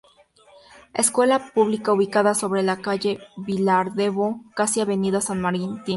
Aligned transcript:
Escuela 0.95 1.51
pública 1.53 1.93
ubicada 1.93 2.33
sobre 2.33 2.63
la 2.63 2.81
calle 2.81 3.19
Vilardebó 3.37 4.41
casi 4.55 4.81
avenida 4.81 5.21
San 5.21 5.39
Martín. 5.39 5.79